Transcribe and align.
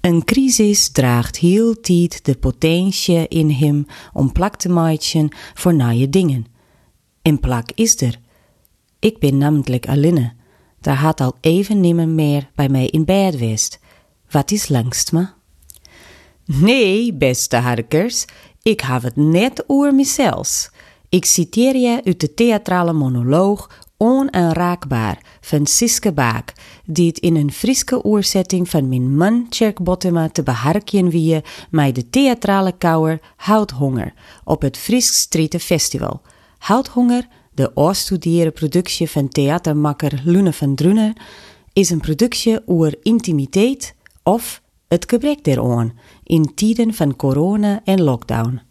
Een 0.00 0.24
crisis 0.24 0.88
draagt 0.88 1.36
heel 1.36 1.80
tijd 1.80 2.24
de 2.24 2.36
potentie 2.36 3.28
in 3.28 3.50
hem 3.50 3.86
om 4.12 4.32
plak 4.32 4.56
te 4.56 4.68
maken 4.68 5.28
voor 5.54 5.74
nieuwe 5.74 6.08
dingen. 6.08 6.46
En 7.22 7.40
plak 7.40 7.70
is 7.74 8.00
er. 8.00 8.18
Ik 8.98 9.18
ben 9.18 9.38
namelijk 9.38 9.88
alleen. 9.88 10.32
Daar 10.80 10.96
had 10.96 11.20
al 11.20 11.36
even 11.40 11.80
nimmer 11.80 12.08
meer 12.08 12.50
bij 12.54 12.68
mij 12.68 12.86
in 12.86 13.04
bed 13.04 13.34
geweest. 13.34 13.78
Wat 14.30 14.50
is 14.50 14.68
langst 14.68 15.12
me? 15.12 15.28
Nee, 16.44 17.14
beste 17.14 17.56
harkers, 17.56 18.24
ik 18.62 18.80
heb 18.80 19.02
het 19.02 19.16
net 19.16 19.64
over 19.66 19.94
mezelf. 19.94 20.70
Ik 21.08 21.24
citeer 21.24 21.76
je 21.76 22.00
uit 22.04 22.20
de 22.20 22.34
theatrale 22.34 22.92
monoloog 22.92 23.70
Onaanraakbaar 24.02 25.22
van 25.40 25.66
Baak, 26.14 26.52
die 26.84 27.06
het 27.06 27.18
in 27.18 27.36
een 27.36 27.52
friske 27.52 28.04
oorzetting 28.04 28.68
van 28.68 28.88
mijn 28.88 29.16
man 29.16 29.46
Tjerk 29.48 29.82
Bottema 29.82 30.28
te 30.28 30.42
beharken 30.42 31.10
wie 31.10 31.40
mij 31.70 31.92
de 31.92 32.10
theatrale 32.10 32.72
kouwer 32.78 33.20
Houthonger 33.36 34.12
op 34.44 34.62
het 34.62 34.76
Frisk 34.76 35.14
Street 35.14 35.62
Festival. 35.62 36.20
Houthonger, 36.58 37.28
de 37.54 37.70
oorstudiëre 37.76 38.50
productie 38.50 39.10
van 39.10 39.28
theatermakker 39.28 40.20
Lune 40.24 40.52
van 40.52 40.74
Drunen, 40.74 41.14
is 41.72 41.90
een 41.90 42.00
productie 42.00 42.66
over 42.66 42.98
intimiteit 43.02 43.94
of 44.22 44.62
het 44.88 45.10
gebrek 45.10 45.44
daaraan 45.44 45.98
in 46.24 46.54
tijden 46.54 46.94
van 46.94 47.16
corona 47.16 47.80
en 47.84 48.02
lockdown. 48.02 48.69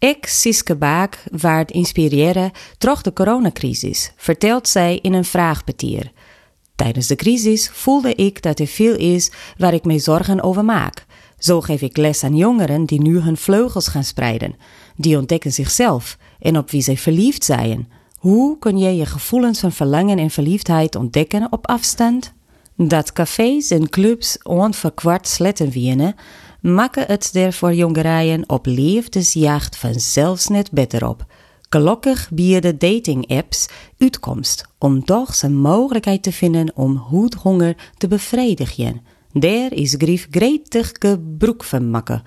Ik, 0.00 0.26
Siske 0.26 0.76
Baak, 0.76 1.24
waard 1.30 1.70
inspireren 1.70 2.50
troch 2.78 3.02
de 3.02 3.12
coronacrisis, 3.12 4.12
vertelt 4.16 4.68
zij 4.68 4.98
in 5.02 5.12
een 5.12 5.24
vraagpetier. 5.24 6.12
Tijdens 6.74 7.06
de 7.06 7.16
crisis 7.16 7.70
voelde 7.72 8.14
ik 8.14 8.42
dat 8.42 8.58
er 8.58 8.66
veel 8.66 8.96
is 8.96 9.30
waar 9.56 9.74
ik 9.74 9.84
me 9.84 9.98
zorgen 9.98 10.42
over 10.42 10.64
maak. 10.64 11.06
Zo 11.38 11.60
geef 11.60 11.80
ik 11.80 11.96
les 11.96 12.24
aan 12.24 12.36
jongeren 12.36 12.84
die 12.84 13.00
nu 13.00 13.18
hun 13.18 13.36
vleugels 13.36 13.88
gaan 13.88 14.04
spreiden. 14.04 14.54
Die 14.96 15.16
ontdekken 15.16 15.52
zichzelf 15.52 16.16
en 16.38 16.58
op 16.58 16.70
wie 16.70 16.82
zij 16.82 16.96
verliefd 16.96 17.44
zijn. 17.44 17.88
Hoe 18.16 18.58
kun 18.58 18.78
je 18.78 18.96
je 18.96 19.06
gevoelens 19.06 19.60
van 19.60 19.72
verlangen 19.72 20.18
en 20.18 20.30
verliefdheid 20.30 20.94
ontdekken 20.94 21.52
op 21.52 21.66
afstand? 21.66 22.32
Dat 22.76 23.12
cafés 23.12 23.70
en 23.70 23.88
clubs 23.88 24.42
onverkwart 24.42 25.28
sletten 25.28 25.70
wienen, 25.70 26.14
maken 26.60 27.04
het 27.06 27.30
er 27.34 27.52
voor 27.52 27.74
jongerijen 27.74 28.48
op 28.48 28.66
liefdesjacht 28.66 29.76
vanzelfs 29.76 30.46
net 30.46 30.70
beter 30.70 31.08
op. 31.08 31.26
Gelukkig 31.68 32.30
bieden 32.32 32.78
dating-apps 32.78 33.68
uitkomst 33.98 34.68
om 34.78 35.04
toch 35.04 35.42
een 35.42 35.56
mogelijkheid 35.56 36.22
te 36.22 36.32
vinden 36.32 36.72
om 36.74 36.96
honger 37.40 37.76
te 37.96 38.08
bevredigen. 38.08 39.00
Daar 39.32 39.72
is 39.72 39.94
grief 39.98 40.26
gretig 40.30 40.92
gebroek 40.98 41.64
van 41.64 41.90
maken. 41.90 42.22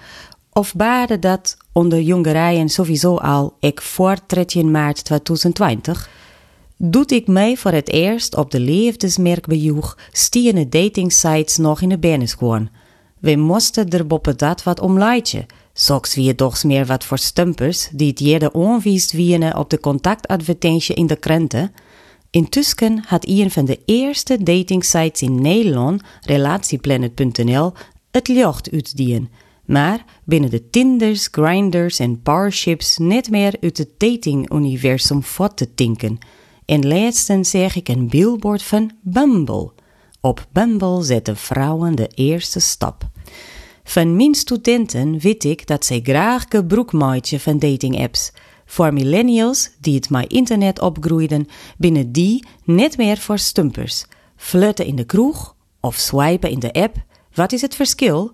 Of 0.52 0.76
baarde 0.76 1.20
dat 1.20 1.58
onder 1.72 2.02
jongerijen 2.02 2.70
sowieso 2.70 3.16
al 3.16 3.56
ik 3.60 3.82
voor 3.82 4.18
13 4.28 4.72
maart 4.72 5.04
2020? 5.06 6.10
Doet 6.78 7.12
ik 7.12 7.28
mij 7.28 7.58
voor 7.58 7.72
het 7.72 7.90
eerst 7.90 8.36
op 8.36 8.52
de 8.52 8.60
liefdesmerkbejoeg 8.60 9.98
stiende 10.12 10.70
datingsites 10.70 11.58
nog 11.58 11.82
in 11.82 11.90
de 11.90 12.00
bennis 12.00 12.34
gewoon. 12.34 12.70
We 13.24 13.36
moesten 13.36 13.90
er 13.90 14.08
boppen 14.08 14.38
dat 14.38 14.64
wat 14.64 14.80
omlaitje. 14.80 15.46
Soks 15.74 16.16
wie 16.16 16.36
toch 16.36 16.64
meer 16.64 16.86
wat 16.86 17.04
voor 17.04 17.18
stumpers 17.18 17.90
die 17.92 18.08
het 18.10 18.20
jede 18.20 18.52
onwiest 18.52 19.12
wienen 19.12 19.58
op 19.58 19.70
de 19.70 19.80
contactadvertentie 19.80 20.96
in 20.96 21.08
de 21.08 21.16
krenten. 21.16 21.72
Intussen 22.30 23.04
had 23.08 23.28
een 23.28 23.52
van 23.52 23.66
de 23.66 23.80
eerste 23.86 24.44
datingsites 24.44 25.22
in 25.22 25.42
Nederland, 25.42 26.02
relatieplanet.nl, 26.22 27.74
het 28.12 28.28
licht 28.28 28.72
uitdien. 28.72 29.30
Maar 29.66 30.06
binnen 30.24 30.50
de 30.50 30.70
Tinders, 30.70 31.28
Grinders 31.32 32.00
en 32.00 32.22
Parships 32.22 32.98
net 32.98 33.30
meer 33.30 33.56
uit 33.62 33.78
het 33.78 33.90
datinguniversum 33.98 35.24
voort 35.24 35.58
te 35.58 35.74
tinken. 35.74 36.18
En 36.66 36.88
laatsten 36.88 37.46
zeg 37.46 37.76
ik 37.76 37.88
een 37.88 38.10
billboard 38.10 38.64
van 38.64 38.92
Bumble. 39.02 39.72
Op 40.22 40.48
Bumble 40.52 41.04
zetten 41.04 41.38
vrouwen 41.38 41.96
de 41.96 42.08
eerste 42.08 42.60
stap. 42.60 43.12
Van 43.84 44.16
mijn 44.16 44.36
studenten 44.36 45.20
weet 45.20 45.44
ik 45.44 45.68
dat 45.68 45.86
zij 45.86 46.00
graag 46.04 46.46
gebruik 46.50 46.92
maken 46.92 47.40
van 47.40 47.60
datingapps. 47.60 48.32
Voor 48.66 48.94
millennials 48.94 49.70
die 49.82 49.96
het 49.96 50.10
maar 50.10 50.26
internet 50.28 50.80
opgroeiden, 50.80 51.48
binnen 51.78 52.12
die 52.12 52.46
net 52.64 52.98
meer 52.98 53.18
voor 53.18 53.40
stumpers. 53.40 54.06
Flirten 54.36 54.86
in 54.86 54.96
de 54.96 55.06
kroeg 55.06 55.56
of 55.80 55.96
swipen 55.96 56.50
in 56.50 56.60
de 56.60 56.74
app, 56.74 56.96
wat 57.34 57.52
is 57.52 57.62
het 57.62 57.76
verschil? 57.76 58.34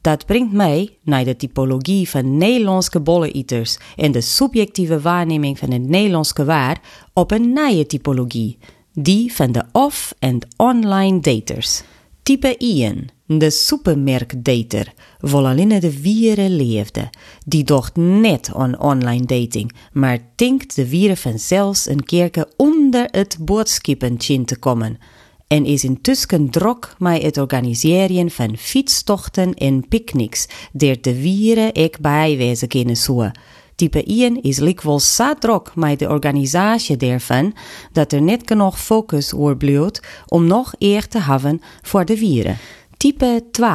Dat 0.00 0.26
brengt 0.26 0.52
mij 0.52 0.96
naar 1.02 1.24
de 1.24 1.36
typologie 1.36 2.08
van 2.08 2.36
Nederlandse 2.36 3.00
bolleiters 3.00 3.78
en 3.96 4.12
de 4.12 4.20
subjectieve 4.20 5.00
waarneming 5.00 5.58
van 5.58 5.70
het 5.70 5.88
Nederlandse 5.88 6.44
waar 6.44 6.80
op 7.12 7.30
een 7.30 7.52
nieuwe 7.52 7.86
typologie, 7.86 8.58
die 8.92 9.34
van 9.34 9.52
de 9.52 9.64
off- 9.72 10.14
en 10.18 10.38
online 10.56 11.20
daters. 11.20 11.82
Type 12.22 12.56
Ian, 12.58 13.08
de 13.26 13.50
supermerkdater, 13.50 14.92
vol 15.20 15.46
alleen 15.46 15.80
de 15.80 16.00
wieren 16.00 16.56
leefde. 16.56 17.10
Die 17.46 17.64
docht 17.64 17.96
net 17.96 18.50
aan 18.54 18.80
online 18.80 19.24
dating, 19.24 19.72
maar 19.92 20.18
denkt 20.36 20.76
de 20.76 20.88
wieren 20.88 21.16
vanzelfs 21.16 21.88
een 21.88 22.04
keerke 22.04 22.48
onder 22.56 23.08
het 23.10 23.36
boodschapentje 23.40 24.44
te 24.44 24.58
komen. 24.58 24.98
En 25.46 25.64
is 25.64 25.84
intussen 25.84 26.50
drok 26.50 26.94
met 26.98 27.22
het 27.22 27.38
organiseren 27.38 28.30
van 28.30 28.56
fietstochten 28.56 29.54
en 29.54 29.88
picknicks, 29.88 30.48
der 30.72 31.00
de 31.00 31.20
wieren 31.20 31.74
ik 31.74 31.98
bijwezen 32.00 32.68
kunnen 32.68 32.96
zoeken. 32.96 33.38
Type 33.82 34.04
1 34.04 34.42
is 34.42 34.58
likwijls 34.58 35.14
zo 35.14 35.34
druk 35.34 35.72
met 35.74 35.98
de 35.98 36.08
organisatie 36.08 36.96
daarvan 36.96 37.54
dat 37.92 38.12
er 38.12 38.22
net 38.22 38.42
genoeg 38.44 38.80
focus 38.80 39.30
wordt 39.30 40.00
om 40.26 40.46
nog 40.46 40.74
eer 40.78 41.08
te 41.08 41.20
hebben 41.20 41.60
voor 41.82 42.04
de 42.04 42.18
wieren. 42.18 42.58
Type 42.96 43.44
2, 43.50 43.70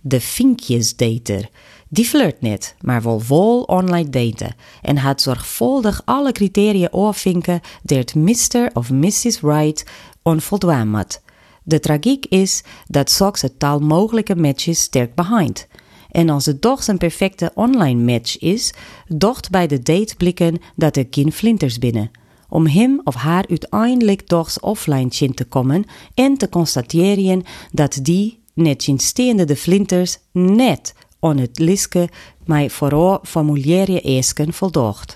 de 0.00 0.20
vinkjesdater. 0.20 1.48
Die 1.88 2.04
flirt 2.04 2.40
net, 2.40 2.74
maar 2.80 3.02
wil 3.02 3.20
vol 3.20 3.62
online 3.62 4.10
daten 4.10 4.54
en 4.82 4.96
had 4.96 5.20
zorgvuldig 5.20 6.02
alle 6.04 6.32
criteria 6.32 6.88
oorvinken 6.90 7.60
die 7.82 7.98
het 7.98 8.14
Mr. 8.14 8.70
of 8.72 8.90
Mrs. 8.90 9.40
Right 9.40 9.86
onvoldaan 10.22 10.88
moet. 10.88 11.20
De 11.62 11.80
tragiek 11.80 12.26
is 12.26 12.62
dat 12.86 13.18
het 13.40 13.58
taal 13.58 13.78
mogelijke 13.78 14.36
matches 14.36 14.80
sterk 14.80 15.14
behind. 15.14 15.66
En 16.10 16.28
als 16.28 16.46
het 16.46 16.60
toch 16.60 16.86
een 16.86 16.98
perfecte 16.98 17.50
online 17.54 18.12
match 18.12 18.38
is, 18.38 18.72
docht 19.08 19.50
bij 19.50 19.66
de 19.66 19.82
date 19.82 20.16
blikken 20.16 20.58
dat 20.76 20.96
er 20.96 21.06
geen 21.10 21.32
flinters 21.32 21.78
binnen. 21.78 22.10
Om 22.48 22.66
hem 22.66 23.00
of 23.04 23.14
haar 23.14 23.44
uiteindelijk 23.48 24.20
toch 24.20 24.60
offline 24.60 25.10
chin 25.10 25.34
te 25.34 25.44
komen 25.44 25.84
en 26.14 26.36
te 26.36 26.48
constateren 26.48 27.42
dat 27.72 27.98
die, 28.02 28.38
net 28.54 28.90
steende 28.96 29.44
de 29.44 29.56
flinters, 29.56 30.18
net 30.32 30.94
on 31.18 31.38
het 31.38 31.58
liske 31.58 32.08
mij 32.44 32.70
vooral 32.70 33.18
formulieren 33.22 34.02
eisken 34.02 34.52
voldocht. 34.52 35.14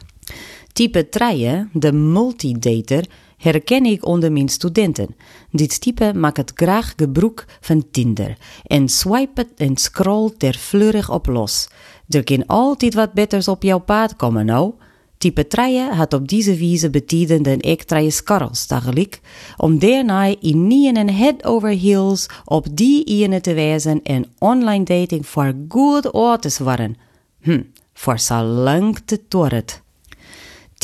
Type 0.72 1.08
3, 1.08 1.68
de 1.72 1.92
multidater, 1.92 3.06
herken 3.44 3.84
ik 3.84 4.06
onder 4.06 4.32
mijn 4.32 4.48
studenten. 4.48 5.16
Dit 5.50 5.80
type 5.80 6.12
maakt 6.14 6.52
graag 6.54 6.92
gebruik 6.96 7.58
van 7.60 7.84
Tinder 7.90 8.36
en 8.66 8.88
swipet 8.88 9.48
en 9.56 9.76
scrollt 9.76 10.42
er 10.42 10.54
fleurig 10.54 11.10
op 11.10 11.26
los. 11.26 11.68
Er 12.08 12.24
kan 12.24 12.46
altijd 12.46 12.94
wat 12.94 13.12
betters 13.12 13.48
op 13.48 13.62
jouw 13.62 13.78
paard 13.78 14.16
komen 14.16 14.46
nou. 14.46 14.72
Type 15.18 15.46
3 15.46 15.80
had 15.80 16.12
op 16.12 16.28
deze 16.28 16.58
wijze 16.58 16.90
betieden 16.90 17.42
den 17.42 17.60
ik 17.60 17.84
skarrels 18.08 18.66
tegelijk, 18.66 19.20
om 19.56 19.78
daarna 19.78 20.34
in 20.40 20.66
niet 20.66 20.96
en 20.96 21.10
head 21.10 21.44
over 21.44 21.68
heels 21.68 22.26
op 22.44 22.66
die 22.72 23.04
ene 23.04 23.40
te 23.40 23.54
wijzen 23.54 24.02
en 24.02 24.26
online 24.38 24.84
dating 24.84 25.26
voor 25.26 25.54
goed 25.68 26.14
oor 26.14 26.38
te 26.38 26.64
worden. 26.64 26.96
Hm, 27.40 27.62
voor 27.92 28.18
zo 28.18 28.42
lang 28.42 28.98
te 29.04 29.28
torret. 29.28 29.83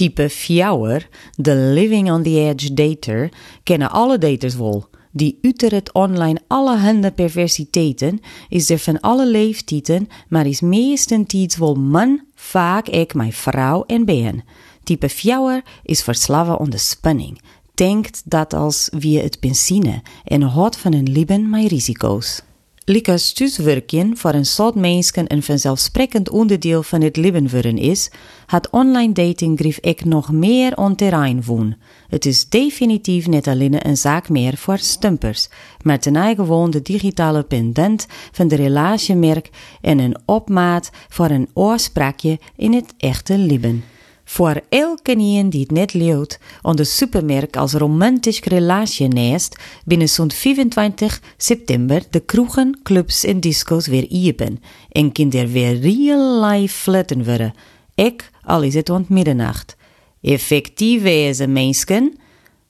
Type 0.00 0.30
fjouwer, 0.30 1.08
de 1.36 1.54
living 1.54 2.10
on 2.10 2.22
the 2.22 2.38
edge 2.48 2.74
dater, 2.74 3.28
kennen 3.62 3.90
alle 3.90 4.18
daters 4.18 4.56
wel. 4.56 4.88
Die 5.12 5.38
uter 5.42 5.72
het 5.72 5.92
online 5.92 6.40
allerhande 6.46 7.10
perversiteiten, 7.12 8.20
is 8.48 8.70
er 8.70 8.78
van 8.78 9.00
alle 9.00 9.26
leeftijden, 9.26 10.08
maar 10.28 10.46
is 10.46 10.60
meestentijd 10.60 11.56
wel 11.56 11.74
man, 11.74 12.20
vaak 12.34 12.88
ik 12.88 13.14
mijn 13.14 13.32
vrouw 13.32 13.84
en 13.86 14.04
ben. 14.04 14.44
Type 14.84 15.08
fjouwer 15.08 15.62
is 15.82 16.02
verslaven 16.02 16.58
onder 16.58 16.78
spanning, 16.78 17.40
denkt 17.74 18.22
dat 18.24 18.54
als 18.54 18.88
wie 18.98 19.18
het 19.18 19.40
benzine 19.40 20.02
en 20.24 20.42
houdt 20.42 20.76
van 20.76 20.92
een 20.92 21.10
lieben 21.10 21.50
mijn 21.50 21.66
risico's. 21.66 22.42
Likas 22.90 23.32
thuiswerken 23.32 24.16
voor 24.16 24.34
een 24.34 24.46
soort 24.46 24.74
mensen 24.74 25.32
een 25.32 25.42
vanzelfsprekend 25.42 26.30
onderdeel 26.30 26.82
van 26.82 27.00
het 27.02 27.16
leven 27.16 27.50
worden 27.50 27.78
is, 27.78 28.10
had 28.46 28.70
online 28.70 29.12
dating 29.12 29.58
grief 29.58 29.78
ik 29.78 30.04
nog 30.04 30.32
meer 30.32 30.76
on 30.76 30.94
terrein 30.94 31.42
woon. 31.44 31.76
Het 32.08 32.26
is 32.26 32.48
definitief 32.48 33.26
niet 33.26 33.48
alleen 33.48 33.86
een 33.86 33.96
zaak 33.96 34.28
meer 34.28 34.56
voor 34.56 34.78
stumpers, 34.78 35.48
maar 35.82 35.98
ten 35.98 36.34
gewoon 36.36 36.70
de 36.70 36.82
digitale 36.82 37.42
pendant 37.42 38.06
van 38.32 38.48
de 38.48 38.56
relatiemerk 38.56 39.50
en 39.80 39.98
een 39.98 40.16
opmaat 40.24 40.90
voor 41.08 41.30
een 41.30 41.48
oorspraakje 41.54 42.38
in 42.56 42.72
het 42.72 42.94
echte 42.98 43.38
leven. 43.38 43.84
Voor 44.30 44.60
elke 44.68 45.14
een 45.16 45.50
die 45.50 45.60
het 45.60 45.70
net 45.70 45.94
leeuwt, 45.94 46.38
onder 46.62 46.86
supermerk 46.86 47.56
als 47.56 47.72
romantisch 47.72 48.40
relatie 48.40 49.08
neest, 49.08 49.58
binnen 49.84 50.08
zo'n 50.08 50.30
25 50.30 51.20
september 51.36 52.02
de 52.10 52.20
kroegen, 52.20 52.78
clubs 52.82 53.24
en 53.24 53.40
disco's 53.40 53.86
weer 53.86 54.06
iepen 54.06 54.62
en 54.90 55.12
kinder 55.12 55.48
weer 55.48 55.80
real 55.80 56.44
life 56.44 56.74
flatten 56.74 57.24
worden. 57.24 57.54
Ik, 57.94 58.30
al 58.42 58.62
is 58.62 58.74
het 58.74 58.88
rond 58.88 59.08
middernacht. 59.08 59.76
Effectief 60.20 61.02
wezen, 61.02 61.52
mensen. 61.52 62.14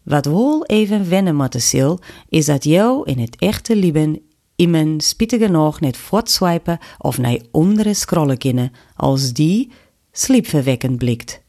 Wat 0.03 0.27
wel 0.27 0.65
even 0.67 1.09
wennen 1.09 1.37
moeten 1.37 1.63
zil, 1.63 1.99
is 2.29 2.47
dat 2.47 2.65
jou 2.65 3.03
in 3.05 3.19
het 3.19 3.37
echte 3.37 3.77
leven 3.77 4.21
iemand 4.57 5.05
spietig 5.05 5.41
genoeg 5.41 5.81
net 5.81 5.97
voortswipen 5.97 6.79
of 6.99 7.19
naar 7.19 7.39
onderen 7.51 7.97
scrollen 7.97 8.39
kunnen, 8.39 8.73
als 8.97 9.33
die 9.33 9.71
sliepverwekkend 10.13 10.99
blikt. 10.99 11.39